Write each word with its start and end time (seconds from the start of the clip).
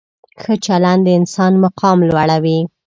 ښه 0.41 0.53
چلند 0.65 1.01
د 1.05 1.09
انسان 1.19 1.53
مقام 1.63 1.97
لوړوي. 2.09 2.59